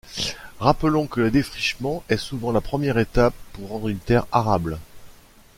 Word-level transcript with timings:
Rappelons 0.59 1.05
que 1.05 1.21
le 1.21 1.29
défrichement 1.29 2.03
est 2.09 2.17
souvent 2.17 2.51
la 2.51 2.59
première 2.59 2.97
étape 2.97 3.35
pour 3.53 3.69
rendre 3.69 3.87
une 3.87 3.99
terre 3.99 4.25
arable. 4.31 4.79